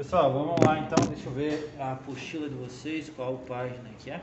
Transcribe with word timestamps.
Pessoal, 0.00 0.32
vamos 0.32 0.58
lá 0.66 0.78
então, 0.78 0.96
deixa 1.08 1.28
eu 1.28 1.32
ver 1.34 1.74
a 1.78 1.92
apostila 1.92 2.48
de 2.48 2.54
vocês, 2.54 3.10
qual 3.10 3.36
página 3.46 3.90
que 3.98 4.10
é. 4.10 4.18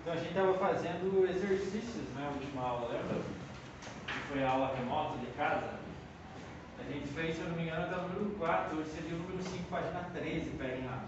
Então 0.00 0.12
a 0.12 0.16
gente 0.16 0.30
estava 0.30 0.58
fazendo 0.58 1.28
exercícios 1.30 2.12
na 2.16 2.22
né, 2.22 2.32
última 2.34 2.62
aula, 2.62 2.88
lembra? 2.88 3.22
Que 4.04 4.18
foi 4.32 4.42
a 4.42 4.50
aula 4.50 4.74
remota 4.74 5.16
de 5.18 5.26
casa. 5.36 5.78
A 6.80 6.92
gente 6.92 7.06
fez, 7.08 7.36
se 7.36 7.42
eu 7.42 7.48
não 7.50 7.56
me 7.56 7.62
engano, 7.62 7.84
até 7.84 7.96
o 7.96 8.08
número 8.08 8.30
4, 8.36 8.76
hoje 8.76 8.90
seria 8.90 9.14
o 9.14 9.18
número 9.18 9.40
5, 9.42 9.64
página 9.70 10.00
13, 10.12 10.50
peguem 10.58 10.86
lá. 10.86 11.04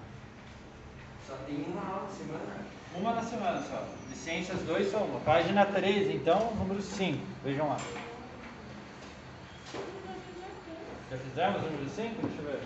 Só 1.27 1.35
tem 1.47 1.65
uma 1.65 1.81
aula 1.81 2.07
por 2.07 2.15
semana? 2.15 2.65
Uma 2.95 3.15
na 3.15 3.22
semana 3.33 3.63
só. 3.63 3.85
Ciências 4.15 4.61
2 4.63 4.91
só 4.91 4.99
uma. 4.99 5.21
Página 5.21 5.65
13, 5.65 6.13
então, 6.13 6.55
número 6.55 6.83
5. 6.83 7.19
Vejam 7.43 7.69
lá. 7.69 7.79
Já 11.11 11.19
fizemos 11.19 11.63
o 11.63 11.71
número 11.71 11.91
5? 11.91 12.27
Deixa 12.27 12.43
eu 12.43 12.45
ver. 12.45 12.61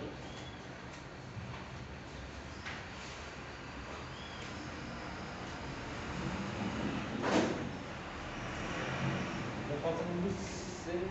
Já 9.69 9.77
falta 9.81 10.03
o 10.03 10.05
número 10.15 10.35
6. 10.85 11.01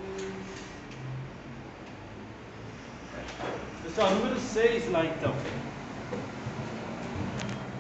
Pessoal, 3.83 4.11
número 4.11 4.39
6 4.39 4.91
lá 4.91 5.05
então. 5.07 5.66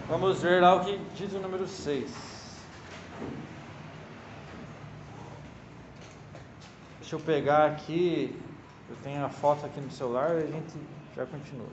Vamos 0.08 0.40
ver 0.40 0.62
lá 0.62 0.76
o 0.76 0.84
que 0.84 0.96
diz 1.16 1.32
o 1.32 1.40
número 1.40 1.66
6. 1.66 2.08
Deixa 7.00 7.16
eu 7.16 7.20
pegar 7.20 7.66
aqui. 7.66 8.40
Eu 8.88 8.96
tenho 9.02 9.24
a 9.24 9.28
foto 9.28 9.66
aqui 9.66 9.80
no 9.80 9.90
celular 9.90 10.36
e 10.36 10.44
a 10.44 10.46
gente 10.46 10.78
já 11.16 11.26
continua. 11.26 11.66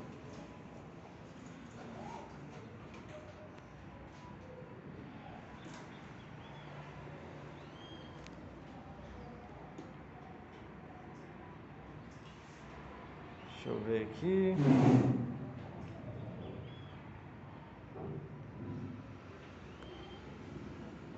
Deixa 13.54 13.70
eu 13.70 13.80
ver 13.82 14.08
aqui. 14.12 15.13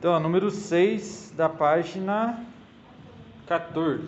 Então, 0.06 0.20
número 0.20 0.52
6 0.52 1.34
da 1.36 1.50
página 1.50 2.40
14. 3.48 4.08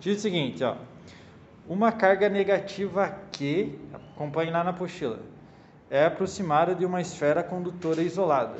Diz 0.00 0.16
o 0.16 0.20
seguinte, 0.22 0.64
ó. 0.64 0.74
Uma 1.68 1.92
carga 1.92 2.30
negativa 2.30 3.14
que, 3.30 3.78
acompanhe 3.92 4.50
lá 4.50 4.64
na 4.64 4.70
apostila, 4.70 5.18
é 5.90 6.06
aproximada 6.06 6.74
de 6.74 6.86
uma 6.86 7.02
esfera 7.02 7.42
condutora 7.42 8.00
isolada, 8.00 8.56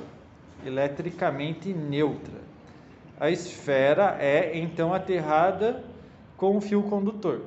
eletricamente 0.63 1.73
neutra. 1.73 2.43
A 3.19 3.31
esfera 3.31 4.19
é 4.21 4.59
então 4.59 4.93
aterrada 4.93 5.83
com 6.37 6.55
um 6.55 6.61
fio 6.61 6.83
condutor. 6.83 7.47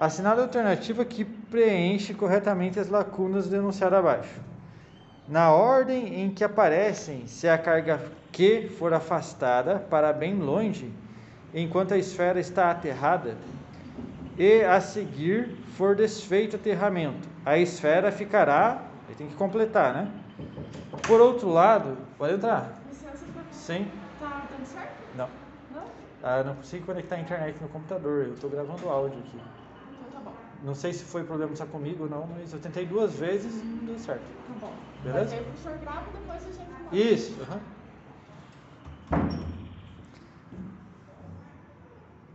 Assinale 0.00 0.40
a 0.40 0.44
alternativa 0.44 1.04
que 1.04 1.22
preenche 1.22 2.14
corretamente 2.14 2.80
as 2.80 2.88
lacunas 2.88 3.46
denunciadas 3.46 3.98
abaixo. 3.98 4.51
Na 5.28 5.52
ordem 5.52 6.22
em 6.22 6.30
que 6.30 6.42
aparecem, 6.42 7.26
se 7.26 7.48
a 7.48 7.56
carga 7.56 8.00
Q 8.32 8.68
for 8.78 8.92
afastada 8.92 9.78
para 9.78 10.12
bem 10.12 10.34
longe, 10.34 10.92
enquanto 11.54 11.94
a 11.94 11.98
esfera 11.98 12.40
está 12.40 12.70
aterrada, 12.70 13.36
e 14.36 14.62
a 14.64 14.80
seguir 14.80 15.56
for 15.76 15.94
desfeito 15.94 16.56
o 16.56 16.60
aterramento, 16.60 17.28
a 17.44 17.58
esfera 17.58 18.10
ficará. 18.10 18.82
Aí 19.08 19.14
tem 19.14 19.28
que 19.28 19.34
completar, 19.34 19.92
né? 19.92 20.10
Por 21.06 21.20
outro 21.20 21.48
lado, 21.48 21.96
pode 22.18 22.34
entrar. 22.34 22.72
Sim. 23.50 23.86
Tá 24.18 24.42
dando 24.50 24.66
certo? 24.66 25.16
Não. 25.16 25.28
Não? 25.72 25.84
Ah, 26.22 26.42
não 26.42 26.56
consigo 26.56 26.86
conectar 26.86 27.16
a 27.16 27.20
internet 27.20 27.56
no 27.60 27.68
computador. 27.68 28.26
Eu 28.26 28.34
estou 28.34 28.50
gravando 28.50 28.88
áudio 28.88 29.18
aqui. 29.20 29.38
Não 30.62 30.74
sei 30.74 30.92
se 30.92 31.04
foi 31.04 31.24
problema 31.24 31.56
só 31.56 31.66
comigo 31.66 32.04
ou 32.04 32.08
não, 32.08 32.26
mas 32.26 32.52
eu 32.52 32.60
tentei 32.60 32.86
duas 32.86 33.14
vezes 33.14 33.60
e 33.60 33.64
não 33.64 33.84
deu 33.84 33.98
certo. 33.98 34.22
Tá 34.46 34.54
bom. 34.54 34.78
Beleza? 35.02 35.34
Aí 35.34 35.40
o 35.40 35.44
professor 35.44 35.76
grava 35.78 36.08
e 36.08 36.12
depois 36.12 36.46
a 36.46 36.50
gente. 36.52 37.12
Isso. 37.12 37.42
aham. 37.42 37.60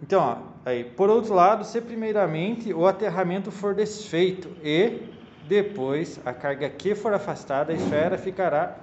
Então, 0.01 0.21
ó, 0.21 0.37
aí, 0.69 0.83
por 0.83 1.09
outro 1.09 1.33
lado, 1.33 1.63
se 1.65 1.81
primeiramente 1.81 2.73
o 2.73 2.85
aterramento 2.85 3.49
for 3.51 3.73
desfeito 3.73 4.49
e 4.63 5.09
depois 5.41 6.19
a 6.25 6.33
carga 6.33 6.69
que 6.69 6.93
for 6.93 7.13
afastada, 7.13 7.71
a 7.71 7.75
esfera 7.75 8.17
ficará. 8.17 8.77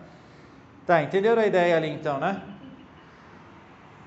Tá, 0.86 1.02
entenderam 1.02 1.40
a 1.40 1.46
ideia 1.46 1.76
ali 1.76 1.88
então, 1.88 2.18
né? 2.18 2.42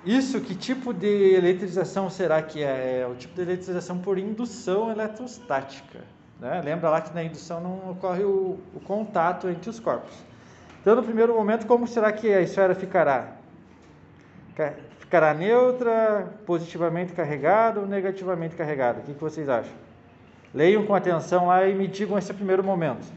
Isso, 0.07 0.39
que 0.39 0.55
tipo 0.55 0.93
de 0.93 1.33
eletrização 1.35 2.09
será 2.09 2.41
que 2.41 2.63
é? 2.63 3.01
É 3.01 3.07
o 3.07 3.13
tipo 3.15 3.35
de 3.35 3.41
eletrização 3.41 3.97
por 3.99 4.17
indução 4.17 4.89
eletrostática. 4.89 5.99
Né? 6.39 6.61
Lembra 6.63 6.89
lá 6.89 7.01
que 7.01 7.13
na 7.13 7.23
indução 7.23 7.59
não 7.59 7.91
ocorre 7.91 8.23
o, 8.23 8.57
o 8.73 8.79
contato 8.85 9.49
entre 9.49 9.69
os 9.69 9.79
corpos. 9.79 10.13
Então, 10.81 10.95
no 10.95 11.03
primeiro 11.03 11.33
momento, 11.33 11.65
como 11.67 11.85
será 11.87 12.11
que 12.13 12.31
a 12.33 12.39
esfera 12.41 12.73
ficará? 12.73 13.33
Ca- 14.55 14.73
Ficará 14.99 15.33
neutra, 15.33 16.27
positivamente 16.45 17.13
carregada 17.13 17.79
ou 17.79 17.87
negativamente 17.87 18.55
carregada? 18.57 18.99
O 18.99 19.03
que, 19.03 19.13
que 19.13 19.21
vocês 19.21 19.47
acham? 19.47 19.71
Leiam 20.53 20.85
com 20.85 20.93
atenção 20.93 21.47
lá 21.47 21.65
e 21.65 21.73
me 21.73 21.87
digam 21.87 22.17
esse 22.17 22.33
primeiro 22.33 22.61
momento. 22.61 23.07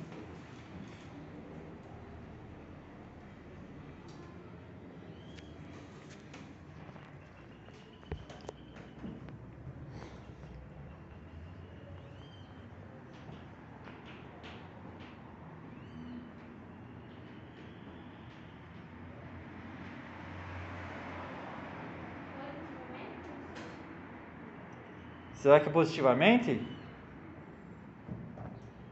Será 25.40 25.58
que 25.58 25.70
é 25.70 25.72
positivamente? 25.72 26.60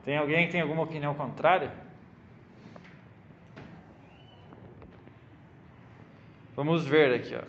Tem 0.02 0.16
alguém 0.16 0.46
que 0.46 0.52
tem 0.52 0.62
alguma 0.62 0.82
opinião 0.82 1.14
contrária? 1.14 1.70
Vamos 6.56 6.86
ver 6.86 7.14
aqui, 7.14 7.34
ó. 7.34 7.42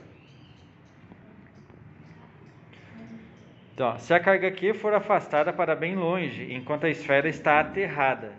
Então, 3.74 3.98
se 3.98 4.14
a 4.14 4.20
carga 4.20 4.52
Q 4.52 4.74
for 4.74 4.94
afastada 4.94 5.54
para 5.54 5.78
bem 5.78 5.96
longe, 5.96 6.54
enquanto 6.54 6.86
a 6.86 6.90
esfera 6.90 7.30
está 7.30 7.62
aterrada, 7.62 8.34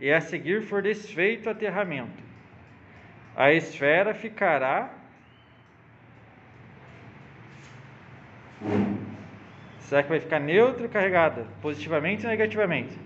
e 0.00 0.10
a 0.10 0.22
seguir 0.22 0.62
for 0.62 0.80
desfeito 0.80 1.50
o 1.50 1.52
aterramento, 1.52 2.22
a 3.36 3.52
esfera 3.52 4.14
ficará 4.14 5.01
Será 9.92 10.02
que 10.02 10.08
vai 10.08 10.20
ficar 10.20 10.40
neutra 10.40 10.84
ou 10.84 10.88
carregada? 10.88 11.46
Positivamente 11.60 12.24
ou 12.24 12.30
negativamente? 12.30 12.96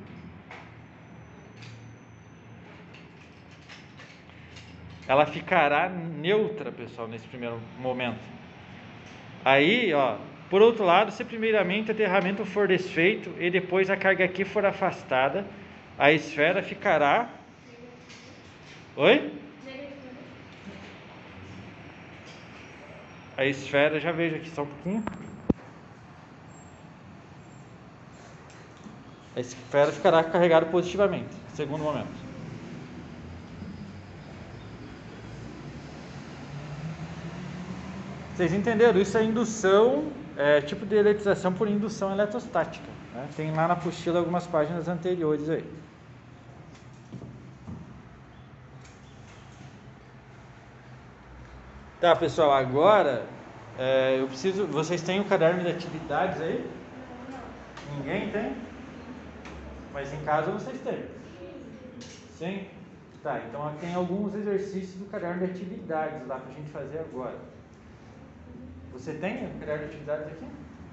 Ela 5.08 5.26
ficará 5.26 5.88
neutra, 5.88 6.70
pessoal, 6.70 7.08
nesse 7.08 7.26
primeiro 7.26 7.60
momento. 7.80 8.20
Aí, 9.44 9.92
ó, 9.92 10.18
por 10.48 10.62
outro 10.62 10.84
lado, 10.84 11.10
se 11.10 11.24
primeiramente 11.24 11.88
o 11.88 11.92
aterramento 11.92 12.44
for 12.44 12.68
desfeito 12.68 13.34
e 13.40 13.50
depois 13.50 13.90
a 13.90 13.96
carga 13.96 14.24
aqui 14.24 14.44
for 14.44 14.64
afastada, 14.64 15.44
a 15.98 16.12
esfera 16.12 16.62
ficará. 16.62 17.28
Oi? 18.94 19.32
A 23.36 23.44
esfera, 23.44 23.98
já 23.98 24.12
vejo 24.12 24.36
aqui 24.36 24.50
só 24.50 24.62
um 24.62 24.66
pouquinho. 24.66 25.04
A 29.36 29.40
esfera 29.40 29.92
ficará 29.92 30.24
carregada 30.24 30.64
positivamente, 30.66 31.28
segundo 31.54 31.84
momento. 31.84 32.08
Vocês 38.34 38.52
entenderam? 38.52 38.98
Isso 39.00 39.16
é 39.16 39.22
indução 39.22 40.10
é 40.36 40.60
tipo 40.60 40.84
de 40.84 40.94
eletrização 40.94 41.52
por 41.52 41.66
indução 41.68 42.12
eletrostática. 42.12 42.86
né? 43.14 43.26
Tem 43.34 43.50
lá 43.50 43.66
na 43.66 43.74
apostila 43.74 44.18
algumas 44.18 44.46
páginas 44.46 44.86
anteriores 44.86 45.48
aí. 45.48 45.64
Tá, 52.00 52.14
pessoal, 52.14 52.52
agora 52.52 53.26
é, 53.78 54.20
eu 54.20 54.26
preciso. 54.28 54.66
Vocês 54.66 55.00
têm 55.02 55.20
o 55.20 55.24
caderno 55.24 55.62
de 55.62 55.70
atividades 55.70 56.40
aí? 56.40 56.70
Ninguém 57.96 58.30
tem? 58.30 58.75
Mas 59.96 60.12
em 60.12 60.22
casa 60.26 60.50
vocês 60.52 60.78
têm? 60.82 61.06
Sim? 62.36 62.68
Tá, 63.22 63.40
então 63.48 63.74
tem 63.80 63.94
alguns 63.94 64.34
exercícios 64.34 64.96
do 64.96 65.06
caderno 65.06 65.46
de 65.46 65.52
atividades 65.52 66.26
lá 66.26 66.38
pra 66.38 66.52
gente 66.52 66.68
fazer 66.68 66.98
agora. 66.98 67.38
Você 68.92 69.14
tem 69.14 69.46
o 69.46 69.58
caderno 69.58 69.84
de 69.86 69.94
atividades 69.94 70.26
aqui? 70.26 70.46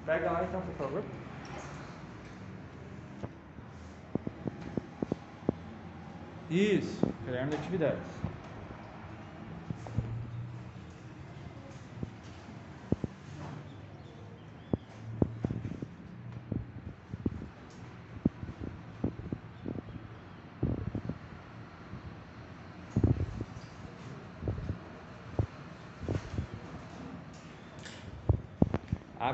Pega 0.06 0.30
lá 0.30 0.44
então, 0.44 0.62
por 0.62 0.74
favor. 0.76 1.02
Isso, 6.48 7.04
caderno 7.26 7.50
de 7.50 7.56
atividades. 7.56 8.33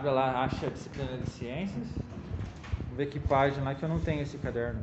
Abra 0.00 0.12
lá, 0.12 0.44
acha 0.44 0.66
a 0.66 0.70
disciplina 0.70 1.14
de 1.18 1.28
ciências. 1.28 1.86
Vamos 2.84 2.96
ver 2.96 3.10
que 3.10 3.20
página 3.20 3.74
que 3.74 3.82
eu 3.82 3.88
não 3.90 4.00
tenho 4.00 4.22
esse 4.22 4.38
caderno. 4.38 4.82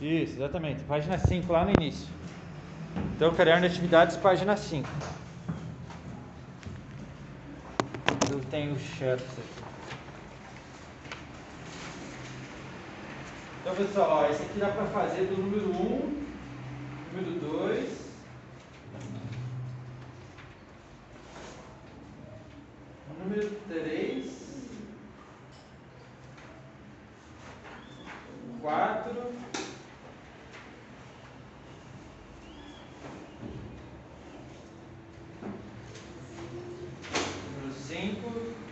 Isso, 0.00 0.32
exatamente. 0.32 0.82
Página 0.84 1.18
5, 1.18 1.52
lá 1.52 1.66
no 1.66 1.72
início. 1.78 2.08
Então, 3.14 3.34
caderno 3.34 3.60
de 3.60 3.66
atividades, 3.66 4.16
página 4.16 4.56
5. 4.56 4.88
Eu 8.32 8.40
tenho 8.50 8.72
o 8.72 8.78
xerox 8.78 9.22
aqui. 9.24 9.64
Então, 13.60 13.74
pessoal, 13.74 14.24
ó, 14.24 14.30
esse 14.30 14.42
aqui 14.42 14.58
dá 14.58 14.68
para 14.68 14.86
fazer 14.86 15.26
do 15.26 15.36
número 15.36 15.68
1, 15.70 16.24
número 17.12 17.40
2, 17.40 17.97
número 23.38 23.60
3, 23.68 24.70
4, 28.60 29.14
número 37.54 37.72
5, 37.72 38.68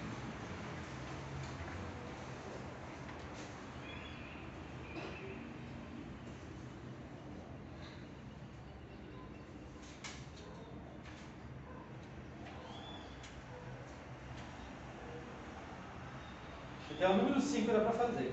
até 16.96 17.08
o 17.10 17.16
número 17.16 17.38
5 17.38 17.72
dá 17.72 17.80
para 17.80 17.90
fazer. 17.90 18.32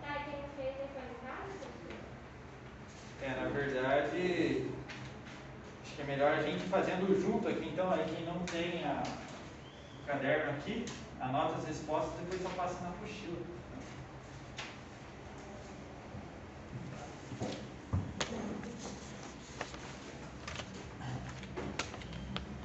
Tá, 0.00 0.24
e? 0.28 0.44
É, 3.24 3.40
na 3.40 3.48
verdade, 3.48 4.70
acho 5.82 5.96
que 5.96 6.02
é 6.02 6.04
melhor 6.04 6.32
a 6.32 6.42
gente 6.42 6.62
fazendo 6.68 7.20
junto 7.20 7.48
aqui. 7.48 7.70
Então, 7.72 7.92
aí 7.92 8.04
quem 8.04 8.24
não 8.24 8.38
tem 8.44 8.84
a, 8.84 9.02
o 10.00 10.06
caderno 10.06 10.52
aqui, 10.52 10.84
anota 11.20 11.56
as 11.56 11.64
respostas 11.66 12.20
e 12.20 12.22
depois 12.22 12.42
só 12.42 12.50
passa 12.50 12.80
na 12.82 12.90
apostila. 12.90 13.49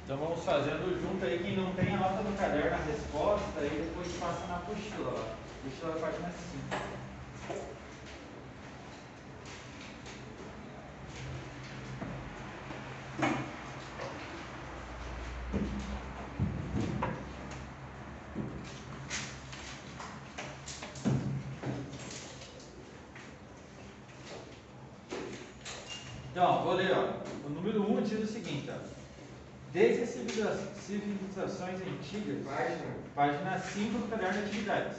Então 0.06 0.18
vamos 0.18 0.44
fazendo 0.44 1.02
junto 1.02 1.24
aí, 1.24 1.40
quem 1.40 1.56
não 1.56 1.72
tem 1.74 1.92
anota 1.92 2.22
no 2.22 2.36
caderno 2.38 2.76
a 2.76 2.76
resposta 2.76 3.60
e 3.60 3.70
depois 3.70 4.06
passa 4.20 4.46
na 4.46 4.58
apostila 4.58 5.10
lá. 5.10 5.34
Apostila 5.64 5.94
página 6.00 6.30
5. 6.30 6.76
Então, 26.30 26.44
ó, 26.44 26.62
vou 26.62 26.74
ler, 26.74 26.92
ó. 26.92 27.46
O 27.46 27.50
número 27.50 27.82
1 27.82 27.98
um 27.98 28.02
diz 28.02 28.20
o 28.22 28.26
seguinte, 28.32 28.70
ó. 28.70 28.96
Desde 29.72 30.02
as 30.04 30.08
civiliza- 30.10 30.72
civilizações 30.86 31.80
antigas, 31.82 32.44
Página. 32.46 32.94
página 33.14 33.58
5 33.76 33.98
do 33.98 34.08
caderno 34.08 34.40
de 34.40 34.46
atividades. 34.46 34.96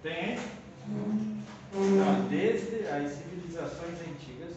Tem? 0.00 0.38
Então, 0.86 2.28
desde 2.30 2.86
as 2.86 3.10
civilizações 3.14 3.98
antigas, 4.00 4.52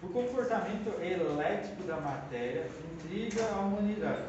o 0.00 0.06
comportamento 0.06 0.94
elétrico 1.02 1.82
da 1.82 1.96
matéria 1.96 2.70
intriga 2.92 3.50
a 3.50 3.58
humanidade. 3.58 4.28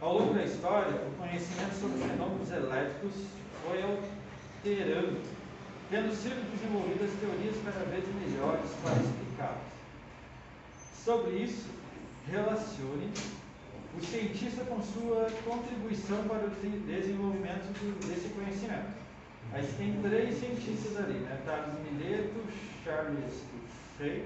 Ao 0.00 0.18
longo 0.18 0.34
da 0.34 0.42
história, 0.42 1.00
o 1.06 1.14
conhecimento 1.16 1.74
sobre 1.78 1.98
fenômenos 1.98 2.50
elétricos 2.50 3.12
foi 3.64 3.82
alterando, 3.84 5.20
tendo 5.90 6.12
sido 6.12 6.42
desenvolvidas 6.50 7.10
teorias 7.20 7.54
cada 7.64 7.84
vez 7.84 8.04
melhores 8.16 8.70
para 8.82 8.94
explicá-los. 8.94 9.70
Sobre 11.04 11.36
isso, 11.36 11.68
relacione 12.26 13.12
o 13.98 14.00
cientista 14.04 14.64
com 14.64 14.80
sua 14.82 15.26
contribuição 15.44 16.22
para 16.28 16.46
o 16.46 16.50
de- 16.50 16.78
desenvolvimento 16.80 17.72
desse 18.06 18.28
conhecimento. 18.28 19.00
Aí 19.52 19.66
tem 19.76 20.00
três 20.00 20.38
cientistas 20.38 20.96
ali, 20.96 21.18
né? 21.18 21.40
Tales 21.44 21.74
Mileto, 21.90 22.40
Charles 22.84 23.42
Duffy 23.98 24.22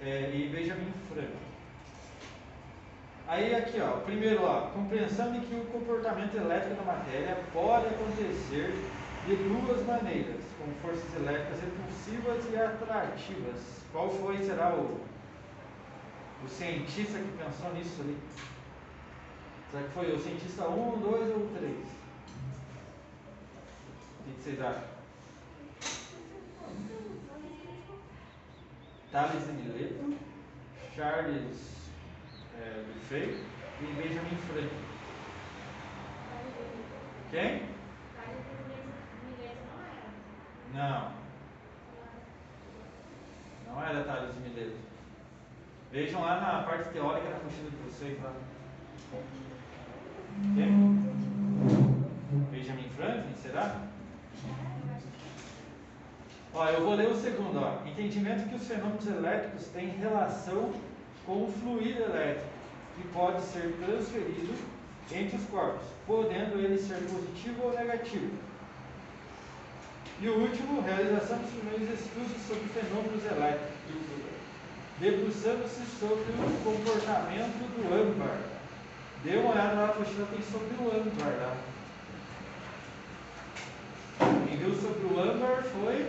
é, 0.00 0.30
e 0.34 0.48
Benjamin 0.48 0.92
Franklin. 1.08 1.52
Aí 3.28 3.54
aqui, 3.54 3.80
ó, 3.80 3.98
primeiro, 4.00 4.42
ó, 4.44 4.62
compreensão 4.70 5.32
de 5.32 5.40
que 5.46 5.54
o 5.54 5.64
comportamento 5.66 6.34
elétrico 6.34 6.82
da 6.82 6.92
matéria 6.92 7.38
pode 7.52 7.86
acontecer 7.86 8.74
de 9.26 9.36
duas 9.36 9.86
maneiras, 9.86 10.40
com 10.58 10.70
forças 10.86 11.14
elétricas 11.14 11.60
repulsivas 11.60 12.52
e 12.52 12.56
atrativas. 12.56 13.60
Qual 13.92 14.10
foi, 14.10 14.38
será 14.38 14.74
o, 14.74 15.00
o 16.44 16.48
cientista 16.48 17.18
que 17.18 17.38
pensou 17.38 17.72
nisso 17.74 18.02
ali? 18.02 18.18
Será 19.70 19.84
que 19.84 19.90
foi 19.90 20.12
o 20.12 20.20
cientista 20.20 20.68
1, 20.68 21.00
2 21.00 21.36
ou 21.36 21.48
3? 21.56 21.72
O 24.20 24.24
que 24.24 24.42
vocês 24.42 24.60
acham? 24.60 24.92
Thales 29.12 29.46
de 29.46 29.52
Mileto, 29.52 30.18
Charles 30.96 31.90
é, 32.58 32.84
Duffy 32.86 33.44
e 33.80 33.86
Benjamin 33.94 34.36
Franklin. 34.36 34.70
Quem? 37.30 37.62
Não, 40.74 41.12
não 43.66 43.82
era 43.82 44.04
Thales 44.04 44.34
de 44.34 44.40
Mileto. 44.40 44.91
Vejam 45.92 46.22
lá 46.22 46.40
na 46.40 46.62
parte 46.62 46.88
teórica 46.88 47.28
da 47.28 47.44
mochila 47.44 47.68
de 47.68 47.76
vocês 47.76 48.18
lá. 48.22 48.32
Quem? 50.54 51.12
Benjamin 52.50 52.88
Franklin, 52.96 53.34
será? 53.34 53.76
Ó, 56.54 56.66
eu 56.66 56.80
vou 56.80 56.94
ler 56.94 57.10
o 57.10 57.14
segundo, 57.14 57.58
ó. 57.58 57.86
Entendimento 57.86 58.48
que 58.48 58.54
os 58.54 58.66
fenômenos 58.66 59.06
elétricos 59.06 59.66
têm 59.66 59.88
relação 59.88 60.72
com 61.26 61.44
o 61.44 61.52
fluido 61.60 62.04
elétrico, 62.04 62.48
que 62.96 63.08
pode 63.08 63.42
ser 63.42 63.76
transferido 63.76 64.54
entre 65.12 65.36
os 65.36 65.44
corpos, 65.44 65.86
podendo 66.06 66.58
ele 66.58 66.78
ser 66.78 67.00
positivo 67.06 67.64
ou 67.64 67.76
negativo. 67.76 68.32
E 70.22 70.26
o 70.26 70.40
último, 70.40 70.80
realização 70.80 71.36
dos 71.36 71.50
primeiros 71.50 72.00
estudos 72.00 72.40
sobre 72.48 72.64
fenômenos 72.68 73.26
elétricos. 73.26 74.21
Debruçando-se 74.98 75.84
sobre 75.98 76.32
o 76.32 76.64
comportamento 76.64 77.58
do 77.74 77.94
âmbar. 77.94 78.38
Dê 79.24 79.36
uma 79.36 79.52
olhada 79.52 79.74
lá 79.74 79.86
na 79.86 79.92
apostila, 79.92 80.26
tem 80.26 80.42
sobre 80.42 80.74
o 80.78 80.88
âmbar 80.88 81.34
lá. 81.40 81.56
Quem 84.48 84.56
viu 84.58 84.74
sobre 84.74 85.06
o 85.06 85.20
âmbar 85.20 85.62
foi 85.62 86.08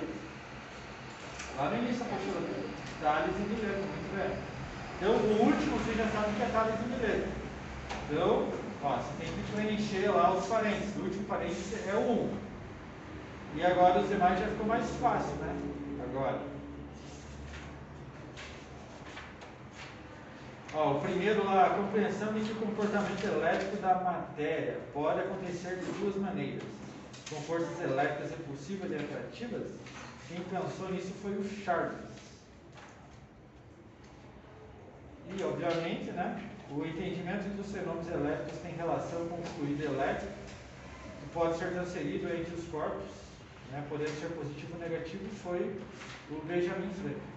lá 1.57 1.69
no 1.69 1.77
início 1.77 1.99
da 1.99 2.05
apostila. 2.05 2.73
Tales 3.01 3.35
e 3.35 3.41
Mileto, 3.41 3.79
muito 3.79 4.15
bem. 4.15 4.37
Então, 4.97 5.11
o 5.11 5.45
último 5.45 5.77
você 5.77 5.93
já 5.93 6.07
sabe 6.07 6.35
que 6.37 6.43
é 6.43 6.49
Tales 6.53 6.75
e 6.79 6.87
Mileto. 6.87 7.29
Então, 8.09 8.49
ó, 8.83 8.97
você 8.97 9.11
tem 9.19 9.33
que 9.33 9.51
preencher 9.51 10.09
lá 10.09 10.33
os 10.33 10.45
parênteses. 10.45 10.95
O 10.95 11.03
último 11.03 11.23
parênteses 11.25 11.87
é 11.87 11.95
o 11.95 12.29
1. 12.29 12.43
E 13.55 13.65
agora 13.65 13.99
os 13.99 14.09
demais 14.09 14.39
já 14.39 14.47
ficou 14.47 14.65
mais 14.65 14.89
fácil, 15.01 15.35
né? 15.35 15.55
Agora. 16.03 16.52
Ó, 20.75 20.93
o 20.93 21.01
primeiro 21.01 21.45
lá, 21.45 21.67
a 21.67 21.69
compreensão 21.69 22.33
de 22.33 22.41
que 22.41 22.51
o 22.51 22.55
comportamento 22.55 23.23
elétrico 23.23 23.77
da 23.77 23.93
matéria 23.95 24.79
pode 24.91 25.19
acontecer 25.19 25.75
de 25.75 25.85
duas 25.99 26.15
maneiras. 26.15 26.63
Com 27.29 27.35
forças 27.41 27.79
elétricas 27.79 28.31
repulsivas 28.31 28.91
e 28.91 28.95
atrativas. 28.95 29.71
Quem 30.27 30.39
pensou 30.41 30.89
nisso 30.89 31.13
foi 31.21 31.31
o 31.33 31.43
Charles. 31.63 31.99
E, 35.37 35.43
obviamente, 35.43 36.11
né, 36.11 36.43
o 36.71 36.83
entendimento 36.83 37.55
dos 37.55 37.71
fenômenos 37.71 38.07
elétricos 38.07 38.59
tem 38.59 38.73
relação 38.75 39.27
com 39.27 39.35
o 39.39 39.43
fluido 39.43 39.83
elétrico, 39.83 40.33
que 41.19 41.29
pode 41.33 41.57
ser 41.57 41.71
transferido 41.71 42.27
entre 42.33 42.53
os 42.55 42.67
corpos, 42.69 43.11
né, 43.71 43.83
podendo 43.89 44.19
ser 44.19 44.29
positivo 44.29 44.73
ou 44.73 44.79
negativo, 44.79 45.23
foi 45.43 45.79
o 46.31 46.41
Benjamin 46.45 46.89
Franklin. 46.93 47.32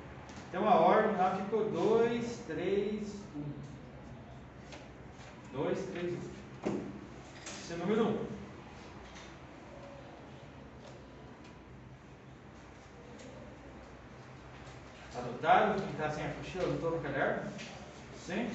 Então 0.57 0.71
a 0.71 0.77
ordem 0.77 1.15
lá 1.19 1.37
ficou 1.37 1.71
2, 1.71 2.45
3, 2.47 3.15
1. 5.53 5.59
2, 5.59 5.87
3, 5.89 6.15
1. 6.67 6.81
Esse 7.45 7.73
é 7.73 7.77
o 7.77 7.79
número 7.81 8.05
1. 8.05 8.09
Um. 8.09 8.27
Anotaram? 15.19 15.77
Quem 15.79 15.91
está 15.91 16.11
sem 16.11 16.25
a 16.25 16.29
mochila, 16.29 16.65
anotou 16.65 16.91
no 16.93 17.03
caderno? 17.03 17.53
Sim? 18.25 18.49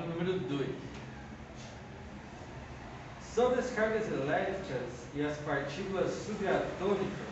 lá 0.00 0.02
para 0.02 0.04
o 0.04 0.08
número 0.08 0.38
2. 0.48 0.68
Sobre 3.34 3.60
as 3.60 3.70
cargas 3.72 4.10
elétricas 4.10 5.06
e 5.14 5.24
as 5.24 5.36
partículas 5.38 6.10
subatômicas 6.10 7.30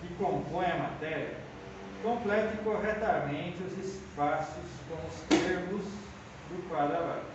que 0.00 0.14
compõem 0.14 0.66
a 0.66 0.76
matéria, 0.76 1.36
complete 2.02 2.58
corretamente 2.64 3.62
os 3.62 3.78
espaços 3.78 4.64
com 4.88 4.96
os 5.06 5.20
termos 5.28 5.84
do 6.50 6.68
quadro 6.68 6.96
abaixo. 6.96 7.32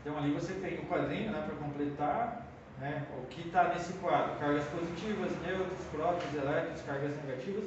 Então 0.00 0.16
ali 0.16 0.32
você 0.32 0.54
tem 0.54 0.78
o 0.78 0.86
quadrinho 0.86 1.32
né, 1.32 1.42
para 1.44 1.56
completar 1.56 2.46
né, 2.78 3.06
o 3.18 3.26
que 3.26 3.48
está 3.48 3.74
nesse 3.74 3.92
quadro. 3.94 4.38
Cargas 4.38 4.64
positivas, 4.68 5.32
neutros, 5.44 5.86
prótons, 5.90 6.34
elétrons, 6.34 6.80
cargas 6.82 7.16
negativas, 7.24 7.64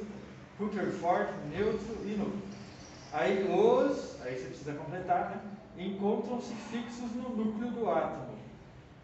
Rutherford, 0.58 1.30
neutro 1.50 1.96
e 2.04 2.16
núcleo. 2.16 2.49
Aí 3.12 3.42
os, 3.44 4.20
aí 4.22 4.38
você 4.38 4.46
precisa 4.46 4.74
completar, 4.74 5.30
né? 5.30 5.40
Encontram-se 5.84 6.54
fixos 6.54 7.12
no 7.12 7.30
núcleo 7.30 7.70
do 7.70 7.90
átomo 7.90 8.38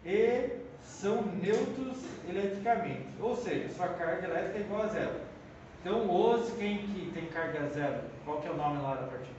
e 0.05 0.61
são 0.81 1.21
neutros 1.21 1.97
eletricamente, 2.29 3.07
ou 3.19 3.35
seja, 3.35 3.69
sua 3.73 3.89
carga 3.89 4.27
elétrica 4.27 4.59
é 4.59 4.61
igual 4.61 4.83
a 4.83 4.87
zero. 4.87 5.19
Então, 5.81 6.09
os, 6.09 6.53
quem 6.53 6.77
que 6.79 7.11
tem 7.13 7.25
carga 7.25 7.67
zero? 7.69 8.03
Qual 8.23 8.41
que 8.41 8.47
é 8.47 8.51
o 8.51 8.57
nome 8.57 8.81
lá 8.81 8.95
da 8.95 9.07
partícula? 9.07 9.35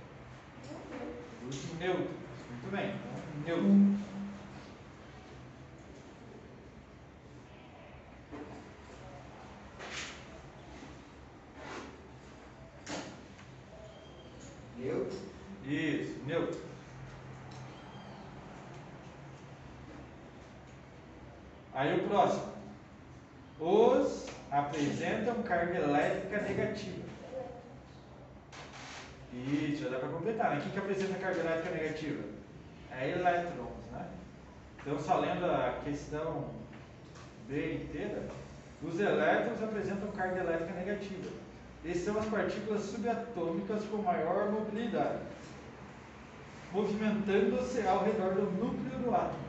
Os 1.49 1.79
neutros. 1.79 2.07
Muito 2.51 2.71
bem, 2.71 2.95
neutro. 3.47 3.99
Neutro? 14.79 15.19
Isso, 15.67 16.21
neutro. 16.27 16.69
Aí 21.79 21.95
o 21.95 22.09
próximo. 22.09 22.55
Os 23.61 24.27
apresentam 24.51 25.41
carga 25.45 25.79
elétrica 25.79 26.41
negativa. 26.41 27.07
Isso, 29.33 29.85
já 29.85 29.91
dá 29.91 30.01
para 30.01 30.09
completar. 30.09 30.51
Né? 30.51 30.57
O 30.57 30.71
que, 30.71 30.77
apresenta 30.77 31.17
carga 31.21 31.39
elétrica 31.39 31.77
negativa? 31.77 32.25
É 32.91 33.11
elétrons, 33.11 33.71
né? 33.93 34.09
Então, 34.81 34.99
só 34.99 35.21
lendo 35.21 35.45
a 35.45 35.79
questão 35.85 36.51
B 37.47 37.75
inteira, 37.75 38.25
os 38.83 38.99
elétrons 38.99 39.63
apresentam 39.63 40.11
carga 40.11 40.41
elétrica 40.41 40.73
negativa. 40.73 41.31
Essas 41.85 42.03
são 42.03 42.19
as 42.19 42.27
partículas 42.27 42.83
subatômicas 42.87 43.85
com 43.85 43.99
maior 43.99 44.51
mobilidade, 44.51 45.21
movimentando-se 46.73 47.87
ao 47.87 48.03
redor 48.03 48.35
do 48.35 48.51
núcleo 48.51 48.99
do 48.99 49.15
átomo. 49.15 49.48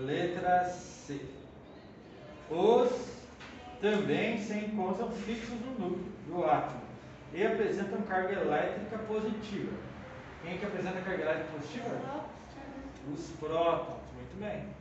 Letra 0.00 0.64
C. 0.64 1.20
Os 2.50 3.18
também 3.80 4.38
se 4.38 4.54
encontram 4.54 5.10
fixos 5.10 5.50
no 5.50 5.72
núcleo 5.72 6.12
do 6.26 6.44
átomo 6.44 6.82
e 7.32 7.44
apresentam 7.44 8.02
carga 8.02 8.32
elétrica 8.32 8.98
positiva. 8.98 9.72
Quem 10.42 10.54
é 10.54 10.58
que 10.58 10.66
apresenta 10.66 11.00
carga 11.00 11.22
elétrica 11.22 11.52
positiva? 11.52 12.24
Os 13.12 13.30
prótons. 13.38 13.98
Muito 14.14 14.40
bem. 14.40 14.78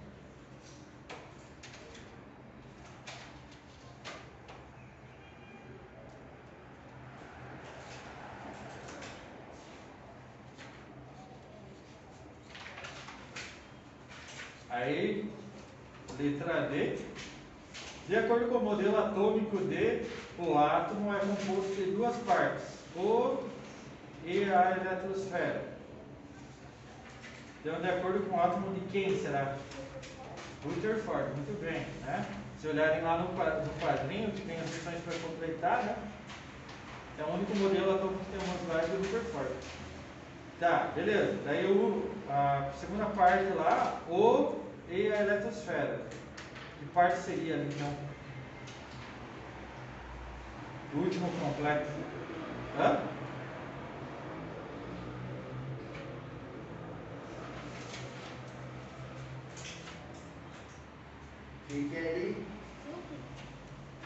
Aí, 14.70 15.30
De 18.08 18.16
acordo 18.16 18.48
com 18.48 18.58
o 18.58 18.64
modelo 18.64 18.98
atômico 18.98 19.58
D, 19.58 20.04
o 20.40 20.58
átomo 20.58 21.14
é 21.14 21.20
composto 21.20 21.76
de 21.76 21.92
duas 21.92 22.16
partes, 22.18 22.64
o 22.96 23.44
e 24.26 24.44
a 24.46 24.78
eletrosfera. 24.80 25.64
Então, 27.62 27.82
de 27.82 27.90
acordo 27.90 28.30
com 28.30 28.38
o 28.38 28.42
átomo 28.42 28.74
de 28.74 28.82
quem 28.92 29.20
será? 29.20 29.56
Rutherford, 30.64 31.32
muito 31.36 31.60
bem. 31.62 31.86
Né? 32.06 32.26
Se 32.62 32.68
olharem 32.68 33.02
lá 33.02 33.18
no 33.18 33.28
qua- 33.36 33.62
no 33.66 33.86
quadrinho, 33.86 34.32
que 34.32 34.42
tem 34.42 34.56
as 34.58 34.66
opções 34.66 35.02
para 35.04 35.14
completar, 35.20 35.84
né? 35.84 35.96
é 37.20 37.24
o 37.24 37.34
único 37.34 37.56
modelo 37.58 37.96
atômico 37.96 38.20
que 38.26 38.38
temos 38.38 38.68
lá 38.70 38.82
do 38.82 38.98
Rutherford. 39.04 39.54
Tá, 40.60 40.92
beleza. 40.96 41.38
Daí 41.46 41.66
o, 41.66 42.10
a 42.30 42.72
segunda 42.80 43.06
parte 43.06 43.44
lá, 43.54 44.02
o 44.10 44.60
e 44.90 45.12
a 45.12 45.22
eletrosfera. 45.22 46.02
Que 46.80 46.86
parte 46.94 47.18
seria 47.18 47.56
ali 47.56 47.68
então? 47.74 47.94
O 50.94 50.98
último 51.00 51.30
complexo. 51.40 51.92
Hã? 52.80 53.02
Quem 61.68 61.90
que 61.90 61.96
é 61.98 62.00
ali? 62.00 62.46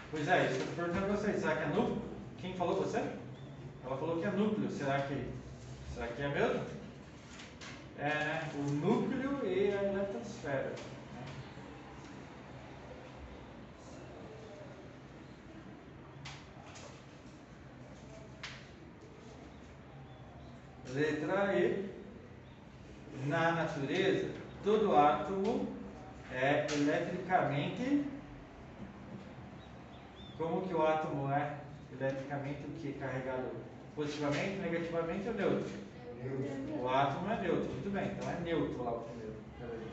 Pois 0.10 0.28
é, 0.28 0.46
isso 0.46 0.56
eu 0.56 0.60
estou 0.62 0.76
perguntando 0.76 1.06
para 1.06 1.16
vocês. 1.16 1.40
Será 1.40 1.56
que 1.56 1.64
é 1.64 1.68
núcleo? 1.68 2.02
Quem 2.40 2.54
falou 2.56 2.76
você? 2.82 2.98
Ela 3.86 3.98
falou 3.98 4.20
que 4.20 4.26
é 4.26 4.32
núcleo. 4.32 4.70
Será 4.70 5.02
que, 5.02 5.30
será 5.94 6.08
que 6.08 6.22
é 6.22 6.28
mesmo? 6.28 6.64
É, 8.00 8.10
né? 8.10 8.50
O 8.56 8.72
núcleo 8.72 9.46
e 9.46 9.72
a 9.72 9.84
eletrosfera. 9.84 10.74
Letra 20.94 21.54
E. 21.58 21.90
Na 23.28 23.52
natureza, 23.52 24.30
todo 24.64 24.96
átomo 24.96 25.68
é 26.32 26.66
eletricamente. 26.74 28.06
Como 30.38 30.68
que 30.68 30.74
o 30.74 30.86
átomo 30.86 31.32
é 31.32 31.58
eletricamente 31.94 32.64
o 32.64 32.72
que? 32.82 32.94
Carregado 32.94 33.50
positivamente, 33.96 34.60
negativamente 34.60 35.28
ou 35.28 35.36
neutro? 35.36 35.72
Neutro. 36.24 36.82
O 36.82 36.90
átomo 36.90 37.32
é 37.32 37.42
neutro, 37.42 37.72
muito 37.72 37.94
bem, 37.94 38.12
então 38.12 38.30
é 38.30 38.40
neutro 38.40 38.84
lá 38.84 38.92
o 38.92 39.00
primeiro. 39.02 39.36
Beleza. 39.60 39.92